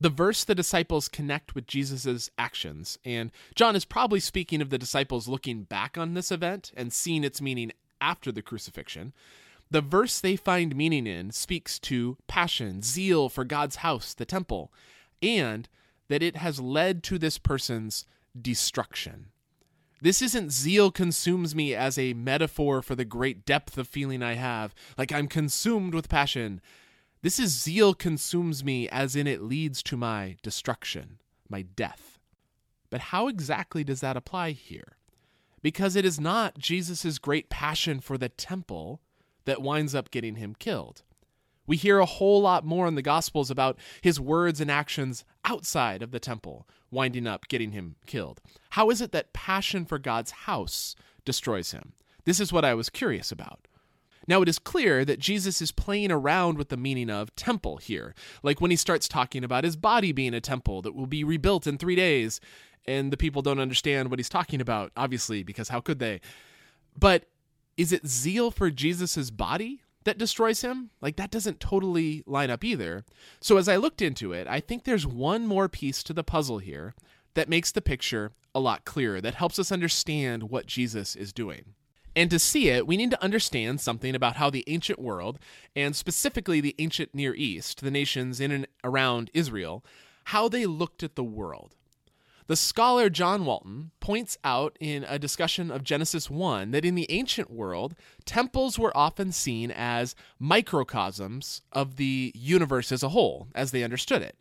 The 0.02 0.10
verse 0.10 0.42
the 0.42 0.56
disciples 0.56 1.06
connect 1.06 1.54
with 1.54 1.68
Jesus' 1.68 2.28
actions, 2.36 2.98
and 3.04 3.30
John 3.54 3.76
is 3.76 3.84
probably 3.84 4.18
speaking 4.18 4.60
of 4.60 4.68
the 4.68 4.76
disciples 4.76 5.28
looking 5.28 5.62
back 5.62 5.96
on 5.96 6.14
this 6.14 6.32
event 6.32 6.72
and 6.76 6.92
seeing 6.92 7.22
its 7.22 7.40
meaning 7.40 7.70
after 8.00 8.32
the 8.32 8.42
crucifixion. 8.42 9.12
The 9.70 9.80
verse 9.80 10.18
they 10.18 10.34
find 10.34 10.74
meaning 10.74 11.06
in 11.06 11.30
speaks 11.30 11.78
to 11.78 12.16
passion, 12.26 12.82
zeal 12.82 13.28
for 13.28 13.44
God's 13.44 13.76
house, 13.76 14.12
the 14.12 14.24
temple, 14.24 14.72
and 15.22 15.68
that 16.08 16.20
it 16.20 16.34
has 16.34 16.58
led 16.58 17.04
to 17.04 17.16
this 17.16 17.38
person's 17.38 18.04
destruction. 18.36 19.26
This 20.00 20.20
isn't 20.20 20.50
zeal 20.50 20.90
consumes 20.90 21.54
me 21.54 21.76
as 21.76 21.96
a 21.96 22.12
metaphor 22.14 22.82
for 22.82 22.96
the 22.96 23.04
great 23.04 23.44
depth 23.44 23.78
of 23.78 23.86
feeling 23.86 24.20
I 24.20 24.34
have, 24.34 24.74
like 24.98 25.12
I'm 25.12 25.28
consumed 25.28 25.94
with 25.94 26.08
passion. 26.08 26.60
This 27.22 27.38
is 27.38 27.50
zeal 27.50 27.94
consumes 27.94 28.64
me 28.64 28.88
as 28.88 29.14
in 29.14 29.28
it 29.28 29.42
leads 29.42 29.80
to 29.84 29.96
my 29.96 30.36
destruction, 30.42 31.20
my 31.48 31.62
death. 31.62 32.18
But 32.90 33.00
how 33.00 33.28
exactly 33.28 33.84
does 33.84 34.00
that 34.00 34.16
apply 34.16 34.50
here? 34.50 34.96
Because 35.62 35.94
it 35.94 36.04
is 36.04 36.18
not 36.18 36.58
Jesus' 36.58 37.18
great 37.18 37.48
passion 37.48 38.00
for 38.00 38.18
the 38.18 38.28
temple 38.28 39.00
that 39.44 39.62
winds 39.62 39.94
up 39.94 40.10
getting 40.10 40.34
him 40.34 40.56
killed. 40.58 41.04
We 41.64 41.76
hear 41.76 42.00
a 42.00 42.06
whole 42.06 42.42
lot 42.42 42.64
more 42.64 42.88
in 42.88 42.96
the 42.96 43.02
Gospels 43.02 43.52
about 43.52 43.78
his 44.00 44.18
words 44.18 44.60
and 44.60 44.68
actions 44.68 45.24
outside 45.44 46.02
of 46.02 46.10
the 46.10 46.18
temple, 46.18 46.66
winding 46.90 47.28
up 47.28 47.46
getting 47.46 47.70
him 47.70 47.94
killed. 48.04 48.40
How 48.70 48.90
is 48.90 49.00
it 49.00 49.12
that 49.12 49.32
passion 49.32 49.84
for 49.84 49.98
God's 50.00 50.32
house 50.32 50.96
destroys 51.24 51.70
him? 51.70 51.92
This 52.24 52.40
is 52.40 52.52
what 52.52 52.64
I 52.64 52.74
was 52.74 52.90
curious 52.90 53.30
about. 53.30 53.68
Now, 54.28 54.42
it 54.42 54.48
is 54.48 54.58
clear 54.58 55.04
that 55.04 55.18
Jesus 55.18 55.60
is 55.60 55.72
playing 55.72 56.12
around 56.12 56.58
with 56.58 56.68
the 56.68 56.76
meaning 56.76 57.10
of 57.10 57.34
temple 57.34 57.78
here, 57.78 58.14
like 58.42 58.60
when 58.60 58.70
he 58.70 58.76
starts 58.76 59.08
talking 59.08 59.44
about 59.44 59.64
his 59.64 59.76
body 59.76 60.12
being 60.12 60.34
a 60.34 60.40
temple 60.40 60.82
that 60.82 60.94
will 60.94 61.06
be 61.06 61.24
rebuilt 61.24 61.66
in 61.66 61.78
three 61.78 61.96
days, 61.96 62.40
and 62.86 63.12
the 63.12 63.16
people 63.16 63.42
don't 63.42 63.60
understand 63.60 64.10
what 64.10 64.18
he's 64.18 64.28
talking 64.28 64.60
about, 64.60 64.92
obviously, 64.96 65.42
because 65.42 65.68
how 65.68 65.80
could 65.80 65.98
they? 65.98 66.20
But 66.98 67.26
is 67.76 67.92
it 67.92 68.06
zeal 68.06 68.50
for 68.50 68.70
Jesus' 68.70 69.30
body 69.30 69.82
that 70.04 70.18
destroys 70.18 70.62
him? 70.62 70.90
Like, 71.00 71.16
that 71.16 71.30
doesn't 71.30 71.60
totally 71.60 72.22
line 72.26 72.50
up 72.50 72.64
either. 72.64 73.04
So, 73.40 73.56
as 73.56 73.68
I 73.68 73.76
looked 73.76 74.02
into 74.02 74.32
it, 74.32 74.46
I 74.46 74.60
think 74.60 74.84
there's 74.84 75.06
one 75.06 75.46
more 75.46 75.68
piece 75.68 76.02
to 76.04 76.12
the 76.12 76.24
puzzle 76.24 76.58
here 76.58 76.94
that 77.34 77.48
makes 77.48 77.72
the 77.72 77.80
picture 77.80 78.32
a 78.54 78.60
lot 78.60 78.84
clearer, 78.84 79.20
that 79.20 79.34
helps 79.34 79.58
us 79.58 79.72
understand 79.72 80.44
what 80.44 80.66
Jesus 80.66 81.16
is 81.16 81.32
doing. 81.32 81.74
And 82.14 82.30
to 82.30 82.38
see 82.38 82.68
it, 82.68 82.86
we 82.86 82.96
need 82.96 83.10
to 83.10 83.22
understand 83.22 83.80
something 83.80 84.14
about 84.14 84.36
how 84.36 84.50
the 84.50 84.64
ancient 84.66 84.98
world, 84.98 85.38
and 85.74 85.96
specifically 85.96 86.60
the 86.60 86.74
ancient 86.78 87.14
Near 87.14 87.34
East, 87.34 87.80
the 87.80 87.90
nations 87.90 88.40
in 88.40 88.50
and 88.50 88.66
around 88.84 89.30
Israel, 89.32 89.84
how 90.24 90.48
they 90.48 90.66
looked 90.66 91.02
at 91.02 91.16
the 91.16 91.24
world. 91.24 91.74
The 92.48 92.56
scholar 92.56 93.08
John 93.08 93.44
Walton 93.44 93.92
points 94.00 94.36
out 94.44 94.76
in 94.80 95.04
a 95.08 95.18
discussion 95.18 95.70
of 95.70 95.84
Genesis 95.84 96.28
1 96.28 96.72
that 96.72 96.84
in 96.84 96.96
the 96.96 97.10
ancient 97.10 97.50
world, 97.50 97.94
temples 98.26 98.78
were 98.78 98.94
often 98.96 99.32
seen 99.32 99.70
as 99.70 100.14
microcosms 100.38 101.62
of 101.72 101.96
the 101.96 102.32
universe 102.34 102.92
as 102.92 103.02
a 103.02 103.10
whole, 103.10 103.48
as 103.54 103.70
they 103.70 103.84
understood 103.84 104.22
it. 104.22 104.36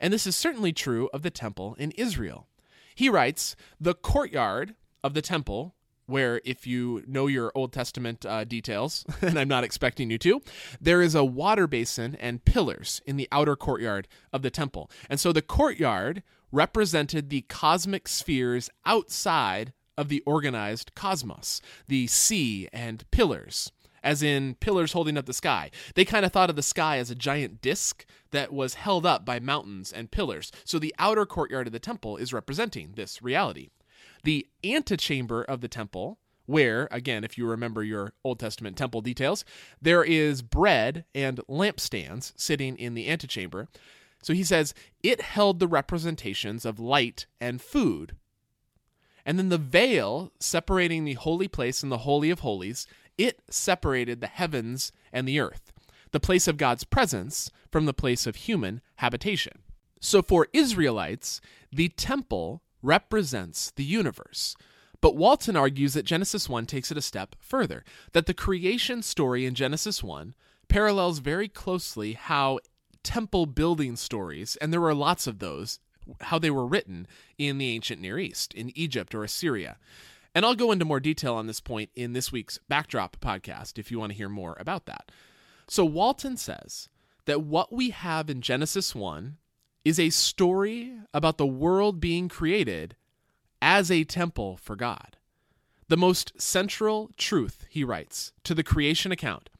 And 0.00 0.12
this 0.12 0.26
is 0.26 0.36
certainly 0.36 0.72
true 0.72 1.08
of 1.14 1.22
the 1.22 1.30
temple 1.30 1.76
in 1.78 1.92
Israel. 1.92 2.48
He 2.94 3.08
writes 3.08 3.56
The 3.80 3.94
courtyard 3.94 4.74
of 5.02 5.14
the 5.14 5.22
temple 5.22 5.74
where 6.06 6.40
if 6.44 6.66
you 6.66 7.02
know 7.06 7.26
your 7.26 7.52
Old 7.54 7.72
Testament 7.72 8.24
uh, 8.26 8.44
details, 8.44 9.04
and 9.22 9.38
I'm 9.38 9.48
not 9.48 9.64
expecting 9.64 10.10
you 10.10 10.18
to, 10.18 10.42
there 10.80 11.02
is 11.02 11.14
a 11.14 11.24
water 11.24 11.66
basin 11.66 12.16
and 12.20 12.44
pillars 12.44 13.00
in 13.06 13.16
the 13.16 13.28
outer 13.32 13.56
courtyard 13.56 14.08
of 14.32 14.42
the 14.42 14.50
temple. 14.50 14.90
And 15.08 15.18
so 15.18 15.32
the 15.32 15.42
courtyard 15.42 16.22
represented 16.52 17.30
the 17.30 17.42
cosmic 17.42 18.08
spheres 18.08 18.70
outside 18.86 19.72
of 19.96 20.08
the 20.08 20.22
organized 20.26 20.94
cosmos, 20.94 21.60
the 21.88 22.06
sea 22.06 22.68
and 22.72 23.08
pillars. 23.10 23.72
As 24.02 24.22
in 24.22 24.56
pillars 24.56 24.92
holding 24.92 25.16
up 25.16 25.24
the 25.24 25.32
sky. 25.32 25.70
They 25.94 26.04
kind 26.04 26.26
of 26.26 26.32
thought 26.32 26.50
of 26.50 26.56
the 26.56 26.62
sky 26.62 26.98
as 26.98 27.10
a 27.10 27.14
giant 27.14 27.62
disk 27.62 28.04
that 28.32 28.52
was 28.52 28.74
held 28.74 29.06
up 29.06 29.24
by 29.24 29.40
mountains 29.40 29.90
and 29.90 30.10
pillars. 30.10 30.52
So 30.62 30.78
the 30.78 30.94
outer 30.98 31.24
courtyard 31.24 31.68
of 31.68 31.72
the 31.72 31.78
temple 31.78 32.18
is 32.18 32.30
representing 32.30 32.92
this 32.96 33.22
reality 33.22 33.70
the 34.24 34.46
antechamber 34.64 35.42
of 35.42 35.60
the 35.60 35.68
temple, 35.68 36.18
where, 36.46 36.88
again, 36.90 37.24
if 37.24 37.38
you 37.38 37.46
remember 37.46 37.82
your 37.82 38.12
Old 38.22 38.40
Testament 38.40 38.76
temple 38.76 39.00
details, 39.00 39.44
there 39.80 40.04
is 40.04 40.42
bread 40.42 41.04
and 41.14 41.40
lampstands 41.48 42.32
sitting 42.36 42.76
in 42.76 42.94
the 42.94 43.08
antechamber. 43.08 43.68
So 44.22 44.32
he 44.32 44.44
says 44.44 44.74
it 45.02 45.20
held 45.20 45.58
the 45.58 45.68
representations 45.68 46.64
of 46.64 46.80
light 46.80 47.26
and 47.40 47.60
food. 47.60 48.16
And 49.24 49.38
then 49.38 49.48
the 49.48 49.58
veil 49.58 50.32
separating 50.38 51.04
the 51.04 51.14
holy 51.14 51.48
place 51.48 51.82
and 51.82 51.90
the 51.90 51.98
Holy 51.98 52.30
of 52.30 52.40
Holies, 52.40 52.86
it 53.16 53.40
separated 53.48 54.20
the 54.20 54.26
heavens 54.26 54.92
and 55.12 55.26
the 55.26 55.40
earth, 55.40 55.72
the 56.10 56.20
place 56.20 56.46
of 56.46 56.58
God's 56.58 56.84
presence 56.84 57.50
from 57.70 57.86
the 57.86 57.94
place 57.94 58.26
of 58.26 58.36
human 58.36 58.82
habitation. 58.96 59.60
So 60.00 60.20
for 60.20 60.48
Israelites, 60.52 61.40
the 61.72 61.88
temple 61.88 62.62
represents 62.84 63.70
the 63.72 63.84
universe. 63.84 64.56
But 65.00 65.16
Walton 65.16 65.56
argues 65.56 65.94
that 65.94 66.06
Genesis 66.06 66.48
1 66.48 66.66
takes 66.66 66.90
it 66.90 66.96
a 66.96 67.02
step 67.02 67.36
further, 67.38 67.84
that 68.12 68.26
the 68.26 68.34
creation 68.34 69.02
story 69.02 69.44
in 69.44 69.54
Genesis 69.54 70.02
1 70.02 70.34
parallels 70.68 71.18
very 71.18 71.48
closely 71.48 72.14
how 72.14 72.58
temple 73.02 73.46
building 73.46 73.96
stories, 73.96 74.56
and 74.56 74.72
there 74.72 74.80
were 74.80 74.94
lots 74.94 75.26
of 75.26 75.38
those, 75.38 75.78
how 76.22 76.38
they 76.38 76.50
were 76.50 76.66
written 76.66 77.06
in 77.36 77.58
the 77.58 77.70
ancient 77.70 78.00
Near 78.00 78.18
East, 78.18 78.54
in 78.54 78.72
Egypt 78.74 79.14
or 79.14 79.24
Assyria. 79.24 79.76
And 80.34 80.44
I'll 80.44 80.54
go 80.54 80.72
into 80.72 80.84
more 80.84 81.00
detail 81.00 81.34
on 81.34 81.46
this 81.46 81.60
point 81.60 81.90
in 81.94 82.12
this 82.12 82.32
week's 82.32 82.58
Backdrop 82.68 83.18
podcast 83.20 83.78
if 83.78 83.90
you 83.90 83.98
want 83.98 84.12
to 84.12 84.18
hear 84.18 84.28
more 84.28 84.56
about 84.58 84.86
that. 84.86 85.12
So 85.68 85.84
Walton 85.84 86.36
says 86.36 86.88
that 87.26 87.42
what 87.42 87.72
we 87.72 87.90
have 87.90 88.28
in 88.28 88.40
Genesis 88.40 88.94
1 88.94 89.36
is 89.84 90.00
a 90.00 90.10
story 90.10 90.94
about 91.12 91.38
the 91.38 91.46
world 91.46 92.00
being 92.00 92.28
created 92.28 92.96
as 93.60 93.90
a 93.90 94.04
temple 94.04 94.56
for 94.56 94.76
God. 94.76 95.16
The 95.88 95.96
most 95.96 96.32
central 96.40 97.10
truth, 97.16 97.66
he 97.68 97.84
writes, 97.84 98.32
to 98.44 98.54
the 98.54 98.62
creation 98.62 99.12
account 99.12 99.50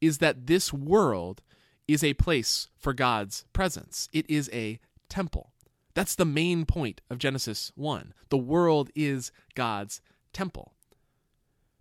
is 0.00 0.18
that 0.18 0.46
this 0.46 0.72
world 0.72 1.42
is 1.86 2.02
a 2.02 2.14
place 2.14 2.68
for 2.76 2.92
God's 2.92 3.44
presence. 3.52 4.08
It 4.12 4.28
is 4.28 4.50
a 4.52 4.80
temple. 5.08 5.52
That's 5.94 6.14
the 6.14 6.24
main 6.24 6.66
point 6.66 7.00
of 7.08 7.18
Genesis 7.18 7.72
1. 7.74 8.12
The 8.28 8.36
world 8.36 8.90
is 8.94 9.32
God's 9.54 10.00
temple. 10.32 10.75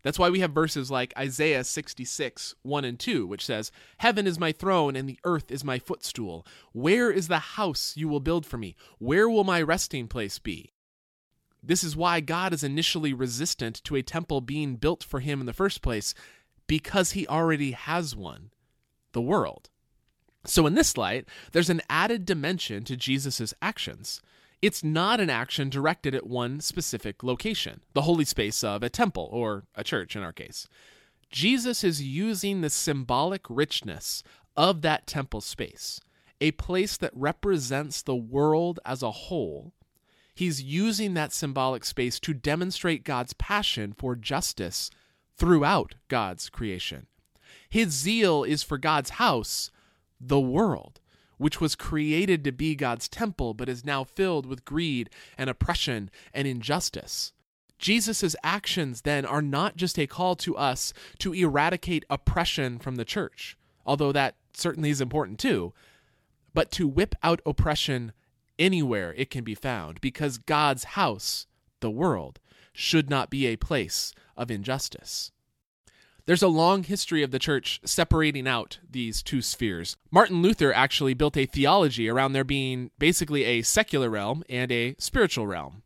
That's 0.06 0.20
why 0.20 0.30
we 0.30 0.42
have 0.42 0.52
verses 0.52 0.92
like 0.92 1.18
Isaiah 1.18 1.64
66, 1.64 2.54
1 2.62 2.86
and 2.86 3.00
2, 3.00 3.26
which 3.26 3.44
says, 3.44 3.72
Heaven 3.98 4.28
is 4.28 4.38
my 4.38 4.52
throne 4.52 4.96
and 4.96 5.10
the 5.10 5.18
earth 5.24 5.50
is 5.50 5.64
my 5.64 5.80
footstool. 5.80 6.46
Where 6.74 7.10
is 7.10 7.28
the 7.28 7.40
house 7.40 7.98
you 7.98 8.08
will 8.08 8.20
build 8.20 8.46
for 8.46 8.60
me? 8.60 8.76
Where 9.00 9.28
will 9.28 9.44
my 9.44 9.64
resting 9.64 10.08
place 10.08 10.38
be? 10.38 10.74
This 11.64 11.84
is 11.84 11.96
why 11.96 12.20
God 12.20 12.54
is 12.54 12.64
initially 12.64 13.14
resistant 13.14 13.84
to 13.86 13.96
a 13.96 14.04
temple 14.04 14.42
being 14.42 14.76
built 14.76 15.04
for 15.04 15.22
him 15.22 15.40
in 15.40 15.48
the 15.48 15.54
first 15.54 15.82
place, 15.82 16.14
because 16.68 17.14
he 17.14 17.28
already 17.28 17.72
has 17.72 18.16
one 18.16 18.52
the 19.14 19.22
world. 19.22 19.72
So, 20.46 20.68
in 20.68 20.76
this 20.76 20.98
light, 20.98 21.26
there's 21.52 21.72
an 21.72 21.82
added 21.90 22.26
dimension 22.26 22.84
to 22.84 22.96
Jesus' 22.96 23.56
actions. 23.60 24.22
It's 24.62 24.84
not 24.84 25.20
an 25.20 25.30
action 25.30 25.70
directed 25.70 26.16
at 26.16 26.28
one 26.28 26.60
specific 26.62 27.24
location, 27.24 27.82
the 27.94 28.04
holy 28.04 28.26
space 28.26 28.64
of 28.64 28.84
a 28.84 28.90
temple 28.90 29.30
or 29.32 29.66
a 29.76 29.84
church 29.84 30.16
in 30.16 30.24
our 30.24 30.34
case. 30.34 30.68
Jesus 31.30 31.84
is 31.84 32.02
using 32.02 32.62
the 32.62 32.70
symbolic 32.70 33.42
richness 33.50 34.24
of 34.56 34.82
that 34.82 35.06
temple 35.06 35.42
space, 35.42 36.00
a 36.40 36.52
place 36.52 36.98
that 36.98 37.12
represents 37.14 38.02
the 38.02 38.16
world 38.16 38.80
as 38.86 39.04
a 39.04 39.12
whole. 39.12 39.74
He's 40.34 40.64
using 40.64 41.14
that 41.14 41.34
symbolic 41.34 41.86
space 41.86 42.20
to 42.22 42.34
demonstrate 42.34 43.04
God's 43.04 43.34
passion 43.34 43.94
for 43.98 44.16
justice 44.16 44.90
throughout 45.38 45.96
God's 46.08 46.50
creation. 46.50 47.08
His 47.70 47.90
zeal 47.92 48.44
is 48.44 48.64
for 48.64 48.78
God's 48.78 49.12
house, 49.12 49.72
the 50.20 50.40
world 50.40 51.02
which 51.38 51.60
was 51.60 51.76
created 51.76 52.44
to 52.44 52.52
be 52.52 52.76
God's 52.76 53.08
temple, 53.08 53.54
but 53.54 53.70
is 53.70 53.86
now 53.86 54.04
filled 54.04 54.46
with 54.46 54.66
greed 54.66 55.10
and 55.38 55.50
oppression 55.50 56.10
and 56.34 56.48
injustice. 56.48 57.34
Jesus' 57.78 58.36
actions 58.44 59.02
then 59.02 59.26
are 59.26 59.42
not 59.42 59.76
just 59.76 60.00
a 60.00 60.08
call 60.08 60.36
to 60.38 60.56
us 60.56 60.94
to 61.20 61.34
eradicate 61.34 62.06
oppression 62.10 62.80
from 62.80 62.96
the 62.96 63.06
church, 63.06 63.58
although 63.86 64.12
that 64.12 64.36
certainly 64.54 64.90
is 64.90 65.02
important 65.02 65.40
too, 65.40 65.74
but 66.54 66.72
to 66.72 66.88
whip 66.88 67.16
out 67.22 67.42
oppression 67.46 68.14
anywhere 68.58 69.14
it 69.18 69.30
can 69.30 69.44
be 69.44 69.56
found, 69.56 70.00
because 70.00 70.38
God's 70.38 70.86
house, 70.86 71.48
the 71.82 71.92
world, 71.92 72.40
should 72.72 73.10
not 73.10 73.30
be 73.30 73.46
a 73.46 73.58
place 73.58 74.14
of 74.38 74.50
injustice. 74.50 75.32
There's 76.28 76.42
a 76.42 76.48
long 76.48 76.84
history 76.84 77.22
of 77.22 77.30
the 77.30 77.38
church 77.38 77.80
separating 77.86 78.48
out 78.48 78.80
these 78.90 79.22
two 79.22 79.44
spheres. 79.44 79.96
Martin 80.10 80.42
Luther 80.42 80.74
actually 80.74 81.14
built 81.14 81.38
a 81.38 81.46
theology 81.46 82.10
around 82.10 82.34
there 82.34 82.44
being 82.44 82.90
basically 82.98 83.44
a 83.44 83.62
secular 83.62 84.10
realm 84.10 84.44
and 84.50 84.72
a 84.72 84.96
spiritual 84.98 85.46
realm. 85.46 85.84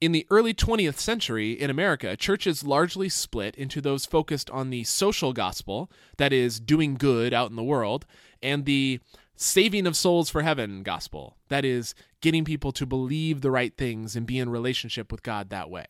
In 0.00 0.12
the 0.12 0.24
early 0.30 0.54
20th 0.54 0.98
century 0.98 1.52
in 1.52 1.68
America, 1.68 2.16
churches 2.16 2.62
largely 2.62 3.08
split 3.08 3.56
into 3.56 3.80
those 3.80 4.06
focused 4.06 4.48
on 4.50 4.70
the 4.70 4.84
social 4.84 5.32
gospel, 5.32 5.90
that 6.16 6.32
is, 6.32 6.60
doing 6.60 6.94
good 6.94 7.34
out 7.34 7.50
in 7.50 7.56
the 7.56 7.64
world, 7.64 8.06
and 8.40 8.64
the 8.64 9.00
saving 9.34 9.84
of 9.86 9.96
souls 9.96 10.30
for 10.30 10.42
heaven 10.42 10.84
gospel, 10.84 11.36
that 11.48 11.64
is, 11.64 11.94
getting 12.20 12.44
people 12.44 12.70
to 12.70 12.86
believe 12.86 13.40
the 13.40 13.50
right 13.50 13.76
things 13.76 14.14
and 14.14 14.26
be 14.26 14.38
in 14.38 14.48
relationship 14.48 15.10
with 15.10 15.24
God 15.24 15.50
that 15.50 15.68
way. 15.68 15.86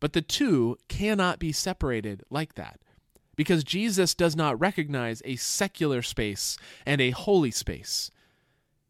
But 0.00 0.14
the 0.14 0.22
two 0.22 0.78
cannot 0.88 1.38
be 1.38 1.52
separated 1.52 2.24
like 2.30 2.54
that 2.54 2.80
because 3.36 3.64
Jesus 3.64 4.14
does 4.14 4.34
not 4.34 4.58
recognize 4.60 5.22
a 5.24 5.36
secular 5.36 6.02
space 6.02 6.58
and 6.84 7.00
a 7.00 7.10
holy 7.10 7.50
space. 7.50 8.10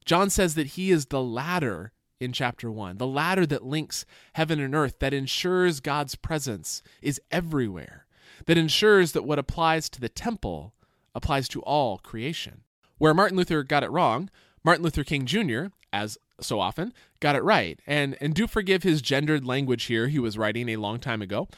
John 0.04 0.30
says 0.30 0.54
that 0.54 0.68
he 0.68 0.90
is 0.90 1.06
the 1.06 1.22
ladder 1.22 1.92
in 2.20 2.32
chapter 2.32 2.70
1, 2.70 2.98
the 2.98 3.06
ladder 3.06 3.46
that 3.46 3.64
links 3.64 4.04
heaven 4.34 4.60
and 4.60 4.74
earth, 4.74 4.98
that 4.98 5.14
ensures 5.14 5.80
God's 5.80 6.14
presence 6.14 6.82
is 7.00 7.20
everywhere, 7.30 8.06
that 8.46 8.58
ensures 8.58 9.12
that 9.12 9.24
what 9.24 9.38
applies 9.38 9.88
to 9.90 10.00
the 10.00 10.08
temple 10.08 10.74
applies 11.14 11.48
to 11.48 11.62
all 11.62 11.98
creation. 11.98 12.62
Where 12.98 13.14
Martin 13.14 13.36
Luther 13.36 13.62
got 13.62 13.82
it 13.82 13.90
wrong, 13.90 14.30
Martin 14.62 14.84
Luther 14.84 15.04
King 15.04 15.26
Jr., 15.26 15.66
as 15.92 16.18
so 16.40 16.60
often, 16.60 16.92
got 17.20 17.36
it 17.36 17.42
right. 17.42 17.80
And 17.86 18.16
and 18.20 18.34
do 18.34 18.46
forgive 18.46 18.82
his 18.82 19.02
gendered 19.02 19.44
language 19.44 19.84
here 19.84 20.08
he 20.08 20.18
was 20.18 20.38
writing 20.38 20.68
a 20.68 20.76
long 20.76 20.98
time 20.98 21.22
ago. 21.22 21.48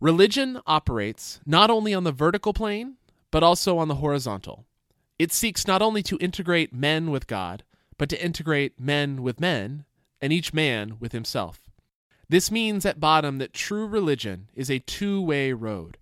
Religion 0.00 0.60
operates 0.66 1.40
not 1.46 1.70
only 1.70 1.94
on 1.94 2.04
the 2.04 2.12
vertical 2.12 2.52
plane, 2.52 2.96
but 3.30 3.42
also 3.42 3.78
on 3.78 3.88
the 3.88 3.96
horizontal. 3.96 4.64
It 5.18 5.32
seeks 5.32 5.66
not 5.66 5.82
only 5.82 6.02
to 6.04 6.18
integrate 6.18 6.74
men 6.74 7.10
with 7.10 7.28
God, 7.28 7.62
but 7.96 8.08
to 8.08 8.24
integrate 8.24 8.80
men 8.80 9.22
with 9.22 9.40
men, 9.40 9.84
and 10.20 10.32
each 10.32 10.52
man 10.52 10.96
with 10.98 11.12
himself. 11.12 11.60
This 12.28 12.50
means 12.50 12.86
at 12.86 12.98
bottom 12.98 13.38
that 13.38 13.52
true 13.52 13.86
religion 13.86 14.48
is 14.54 14.70
a 14.70 14.78
two 14.80 15.20
way 15.20 15.52
road. 15.52 15.98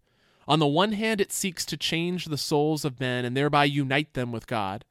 On 0.47 0.59
the 0.59 0.67
one 0.67 0.93
hand, 0.93 1.21
it 1.21 1.33
seeks 1.33 1.65
to 1.67 1.77
change 1.77 2.25
the 2.25 2.39
souls 2.39 2.85
of 2.85 3.01
men 3.01 3.25
and 3.25 3.37
thereby 3.37 3.65
unite 3.65 4.15
them 4.15 4.33
with 4.33 4.47
God. 4.47 4.85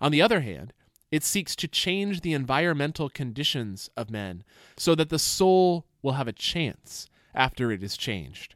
On 0.00 0.12
the 0.12 0.22
other 0.22 0.40
hand, 0.40 0.72
it 1.10 1.24
seeks 1.24 1.56
to 1.56 1.68
change 1.68 2.20
the 2.20 2.32
environmental 2.32 3.08
conditions 3.08 3.90
of 3.96 4.10
men 4.10 4.44
so 4.76 4.94
that 4.94 5.08
the 5.08 5.18
soul 5.18 5.86
will 6.02 6.12
have 6.12 6.28
a 6.28 6.32
chance 6.32 7.08
after 7.34 7.70
it 7.72 7.82
is 7.82 7.96
changed. 7.96 8.54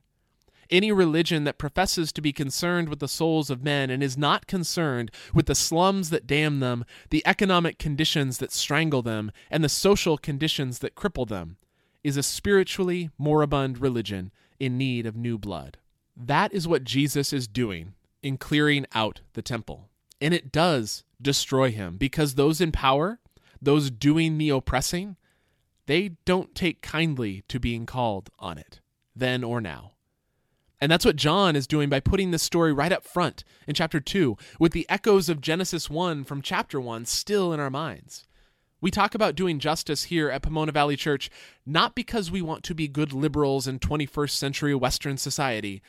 Any 0.70 0.90
religion 0.90 1.44
that 1.44 1.58
professes 1.58 2.12
to 2.12 2.22
be 2.22 2.32
concerned 2.32 2.88
with 2.88 2.98
the 2.98 3.08
souls 3.08 3.50
of 3.50 3.62
men 3.62 3.90
and 3.90 4.02
is 4.02 4.16
not 4.16 4.46
concerned 4.46 5.10
with 5.34 5.46
the 5.46 5.54
slums 5.54 6.08
that 6.10 6.26
damn 6.26 6.60
them, 6.60 6.84
the 7.10 7.22
economic 7.26 7.78
conditions 7.78 8.38
that 8.38 8.52
strangle 8.52 9.02
them, 9.02 9.32
and 9.50 9.62
the 9.62 9.68
social 9.68 10.16
conditions 10.16 10.78
that 10.78 10.94
cripple 10.94 11.28
them 11.28 11.58
is 12.02 12.16
a 12.16 12.22
spiritually 12.22 13.10
moribund 13.18 13.80
religion 13.80 14.32
in 14.58 14.78
need 14.78 15.04
of 15.04 15.14
new 15.14 15.36
blood. 15.36 15.76
That 16.16 16.52
is 16.52 16.66
what 16.66 16.84
Jesus 16.84 17.32
is 17.32 17.46
doing 17.46 17.94
in 18.22 18.38
clearing 18.38 18.86
out 18.94 19.20
the 19.34 19.42
temple. 19.42 19.88
And 20.22 20.32
it 20.32 20.52
does 20.52 21.02
destroy 21.20 21.72
him 21.72 21.96
because 21.96 22.36
those 22.36 22.60
in 22.60 22.70
power, 22.70 23.18
those 23.60 23.90
doing 23.90 24.38
the 24.38 24.50
oppressing, 24.50 25.16
they 25.86 26.12
don't 26.24 26.54
take 26.54 26.80
kindly 26.80 27.42
to 27.48 27.58
being 27.58 27.86
called 27.86 28.30
on 28.38 28.56
it, 28.56 28.80
then 29.16 29.42
or 29.42 29.60
now. 29.60 29.94
And 30.80 30.92
that's 30.92 31.04
what 31.04 31.16
John 31.16 31.56
is 31.56 31.66
doing 31.66 31.88
by 31.88 31.98
putting 31.98 32.30
this 32.30 32.42
story 32.44 32.72
right 32.72 32.92
up 32.92 33.04
front 33.04 33.42
in 33.66 33.74
chapter 33.74 33.98
2, 33.98 34.36
with 34.60 34.70
the 34.70 34.86
echoes 34.88 35.28
of 35.28 35.40
Genesis 35.40 35.90
1 35.90 36.22
from 36.22 36.40
chapter 36.40 36.80
1 36.80 37.04
still 37.06 37.52
in 37.52 37.58
our 37.58 37.70
minds. 37.70 38.24
We 38.80 38.92
talk 38.92 39.16
about 39.16 39.34
doing 39.34 39.58
justice 39.58 40.04
here 40.04 40.30
at 40.30 40.42
Pomona 40.42 40.70
Valley 40.70 40.96
Church 40.96 41.30
not 41.66 41.96
because 41.96 42.30
we 42.30 42.42
want 42.42 42.62
to 42.64 42.76
be 42.76 42.86
good 42.86 43.12
liberals 43.12 43.66
in 43.66 43.80
21st 43.80 44.30
century 44.30 44.74
Western 44.74 45.16
society, 45.16 45.82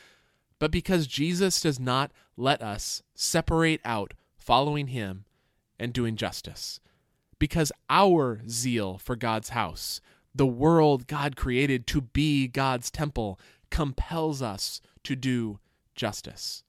but 0.57 0.71
because 0.71 1.05
Jesus 1.05 1.61
does 1.61 1.79
not 1.79 2.11
let 2.35 2.63
us 2.63 3.03
separate 3.13 3.81
out 3.85 4.15
following 4.43 4.87
him 4.87 5.25
and 5.79 5.93
doing 5.93 6.15
justice. 6.15 6.79
Because 7.39 7.71
our 7.89 8.41
zeal 8.47 8.97
for 8.97 9.15
God's 9.15 9.49
house, 9.49 10.01
the 10.35 10.45
world 10.45 11.07
God 11.07 11.35
created 11.35 11.87
to 11.87 12.01
be 12.01 12.47
God's 12.47 12.91
temple, 12.91 13.39
compels 13.69 14.41
us 14.41 14.81
to 15.03 15.15
do 15.15 15.59
justice. 15.95 16.63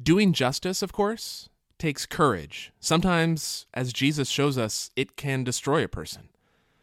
Doing 0.00 0.32
justice, 0.32 0.82
of 0.82 0.92
course, 0.92 1.48
takes 1.78 2.06
courage. 2.06 2.72
Sometimes, 2.78 3.66
as 3.74 3.92
Jesus 3.92 4.28
shows 4.28 4.56
us, 4.56 4.90
it 4.96 5.16
can 5.16 5.44
destroy 5.44 5.84
a 5.84 5.88
person. 5.88 6.28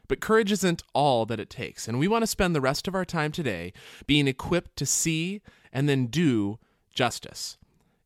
But 0.08 0.22
courage 0.22 0.52
isn't 0.52 0.84
all 0.94 1.26
that 1.26 1.40
it 1.40 1.50
takes, 1.50 1.88
and 1.88 2.00
we 2.00 2.08
want 2.08 2.24
to 2.24 2.28
spend 2.28 2.56
the 2.56 2.62
rest 2.62 2.88
of 2.88 2.96
our 2.96 3.06
time 3.06 3.32
today 3.32 3.74
being 4.06 4.28
equipped 4.28 4.76
to 4.78 4.86
see 4.86 5.42
and 5.72 5.88
then 5.88 6.08
do 6.08 6.60
justice. 6.94 7.58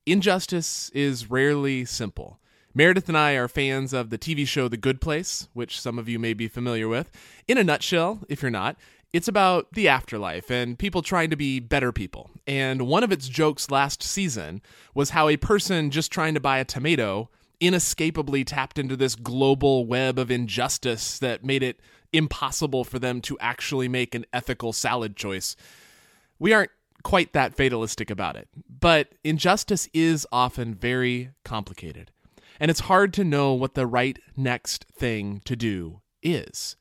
Injustice 0.07 0.89
is 0.95 1.29
rarely 1.29 1.85
simple. 1.85 2.39
Meredith 2.73 3.07
and 3.07 3.17
I 3.17 3.33
are 3.33 3.47
fans 3.47 3.93
of 3.93 4.09
the 4.09 4.17
TV 4.17 4.47
show 4.47 4.67
The 4.67 4.77
Good 4.77 4.99
Place, 4.99 5.47
which 5.53 5.79
some 5.79 5.99
of 5.99 6.09
you 6.09 6.17
may 6.17 6.33
be 6.33 6.47
familiar 6.47 6.87
with. 6.87 7.11
In 7.47 7.59
a 7.59 7.63
nutshell, 7.63 8.21
if 8.27 8.41
you're 8.41 8.49
not, 8.49 8.77
it's 9.13 9.27
about 9.27 9.73
the 9.73 9.87
afterlife 9.87 10.49
and 10.49 10.79
people 10.79 11.03
trying 11.03 11.29
to 11.29 11.35
be 11.35 11.59
better 11.59 11.91
people. 11.91 12.31
And 12.47 12.87
one 12.87 13.03
of 13.03 13.11
its 13.11 13.29
jokes 13.29 13.69
last 13.69 14.01
season 14.01 14.63
was 14.95 15.11
how 15.11 15.27
a 15.27 15.37
person 15.37 15.91
just 15.91 16.11
trying 16.11 16.33
to 16.33 16.39
buy 16.39 16.57
a 16.57 16.65
tomato 16.65 17.29
inescapably 17.59 18.43
tapped 18.43 18.79
into 18.79 18.95
this 18.95 19.13
global 19.13 19.85
web 19.85 20.17
of 20.17 20.31
injustice 20.31 21.19
that 21.19 21.43
made 21.43 21.61
it 21.61 21.79
impossible 22.11 22.83
for 22.83 22.97
them 22.97 23.21
to 23.21 23.37
actually 23.39 23.87
make 23.87 24.15
an 24.15 24.25
ethical 24.33 24.73
salad 24.73 25.15
choice. 25.15 25.55
We 26.39 26.53
aren't 26.53 26.71
quite 27.03 27.33
that 27.33 27.55
fatalistic 27.55 28.09
about 28.09 28.35
it, 28.35 28.47
but 28.67 29.09
injustice 29.23 29.89
is 29.93 30.27
often 30.31 30.75
very 30.75 31.31
complicated. 31.43 32.11
And 32.59 32.69
it's 32.69 32.81
hard 32.81 33.13
to 33.13 33.23
know 33.23 33.53
what 33.53 33.73
the 33.73 33.87
right 33.87 34.19
next 34.37 34.85
thing 34.95 35.41
to 35.45 35.55
do 35.55 36.01
is. 36.21 36.75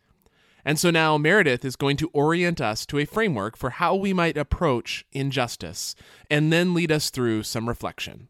And 0.64 0.78
so 0.78 0.90
now 0.90 1.16
Meredith 1.16 1.64
is 1.64 1.76
going 1.76 1.96
to 1.98 2.10
orient 2.12 2.60
us 2.60 2.84
to 2.86 2.98
a 2.98 3.06
framework 3.06 3.56
for 3.56 3.70
how 3.70 3.94
we 3.94 4.12
might 4.12 4.36
approach 4.36 5.06
injustice 5.12 5.94
and 6.30 6.52
then 6.52 6.74
lead 6.74 6.92
us 6.92 7.10
through 7.10 7.44
some 7.44 7.68
reflection. 7.68 8.28